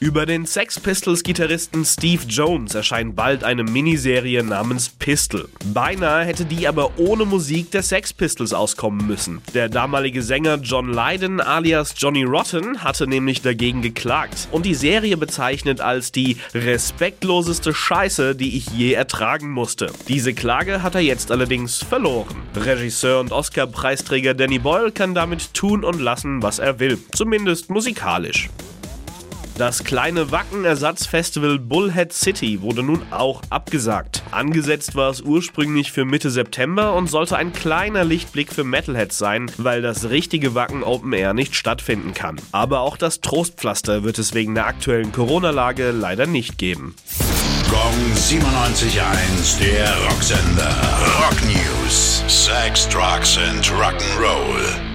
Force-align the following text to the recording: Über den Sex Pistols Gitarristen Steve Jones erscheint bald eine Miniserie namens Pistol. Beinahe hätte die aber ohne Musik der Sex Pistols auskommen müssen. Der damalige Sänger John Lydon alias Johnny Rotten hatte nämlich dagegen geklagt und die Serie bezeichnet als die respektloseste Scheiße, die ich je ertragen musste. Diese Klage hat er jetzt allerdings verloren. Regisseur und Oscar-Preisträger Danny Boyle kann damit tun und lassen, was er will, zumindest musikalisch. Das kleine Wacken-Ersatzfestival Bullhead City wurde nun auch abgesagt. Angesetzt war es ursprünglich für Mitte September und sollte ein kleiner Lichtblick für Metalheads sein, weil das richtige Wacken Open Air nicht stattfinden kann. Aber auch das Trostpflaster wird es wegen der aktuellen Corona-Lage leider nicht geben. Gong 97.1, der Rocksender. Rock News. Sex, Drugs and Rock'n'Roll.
Über 0.00 0.26
den 0.26 0.46
Sex 0.46 0.78
Pistols 0.78 1.24
Gitarristen 1.24 1.84
Steve 1.84 2.22
Jones 2.28 2.72
erscheint 2.76 3.16
bald 3.16 3.42
eine 3.42 3.64
Miniserie 3.64 4.44
namens 4.44 4.90
Pistol. 4.90 5.48
Beinahe 5.74 6.24
hätte 6.24 6.44
die 6.44 6.68
aber 6.68 7.00
ohne 7.00 7.24
Musik 7.24 7.72
der 7.72 7.82
Sex 7.82 8.12
Pistols 8.12 8.52
auskommen 8.52 9.08
müssen. 9.08 9.42
Der 9.54 9.68
damalige 9.68 10.22
Sänger 10.22 10.58
John 10.62 10.92
Lydon 10.92 11.40
alias 11.40 11.94
Johnny 11.96 12.22
Rotten 12.22 12.84
hatte 12.84 13.08
nämlich 13.08 13.42
dagegen 13.42 13.82
geklagt 13.82 14.46
und 14.52 14.66
die 14.66 14.76
Serie 14.76 15.16
bezeichnet 15.16 15.80
als 15.80 16.12
die 16.12 16.36
respektloseste 16.54 17.74
Scheiße, 17.74 18.36
die 18.36 18.56
ich 18.56 18.68
je 18.68 18.92
ertragen 18.92 19.50
musste. 19.50 19.90
Diese 20.06 20.32
Klage 20.32 20.84
hat 20.84 20.94
er 20.94 21.00
jetzt 21.00 21.32
allerdings 21.32 21.78
verloren. 21.78 22.36
Regisseur 22.54 23.18
und 23.18 23.32
Oscar-Preisträger 23.32 24.34
Danny 24.34 24.60
Boyle 24.60 24.92
kann 24.92 25.16
damit 25.16 25.54
tun 25.54 25.82
und 25.82 26.00
lassen, 26.00 26.40
was 26.40 26.60
er 26.60 26.78
will, 26.78 27.00
zumindest 27.16 27.68
musikalisch. 27.68 28.48
Das 29.58 29.82
kleine 29.82 30.30
Wacken-Ersatzfestival 30.30 31.58
Bullhead 31.58 32.12
City 32.12 32.62
wurde 32.62 32.84
nun 32.84 33.02
auch 33.10 33.42
abgesagt. 33.50 34.22
Angesetzt 34.30 34.94
war 34.94 35.10
es 35.10 35.20
ursprünglich 35.20 35.90
für 35.90 36.04
Mitte 36.04 36.30
September 36.30 36.94
und 36.94 37.10
sollte 37.10 37.36
ein 37.36 37.52
kleiner 37.52 38.04
Lichtblick 38.04 38.52
für 38.52 38.62
Metalheads 38.62 39.18
sein, 39.18 39.50
weil 39.56 39.82
das 39.82 40.10
richtige 40.10 40.54
Wacken 40.54 40.84
Open 40.84 41.12
Air 41.12 41.34
nicht 41.34 41.56
stattfinden 41.56 42.14
kann. 42.14 42.36
Aber 42.52 42.80
auch 42.80 42.96
das 42.96 43.20
Trostpflaster 43.20 44.04
wird 44.04 44.20
es 44.20 44.32
wegen 44.32 44.54
der 44.54 44.68
aktuellen 44.68 45.10
Corona-Lage 45.10 45.90
leider 45.90 46.28
nicht 46.28 46.56
geben. 46.56 46.94
Gong 47.68 48.14
97.1, 48.14 49.58
der 49.58 49.92
Rocksender. 50.04 50.76
Rock 51.20 51.38
News. 51.44 52.22
Sex, 52.28 52.88
Drugs 52.88 53.36
and 53.36 53.66
Rock'n'Roll. 53.72 54.87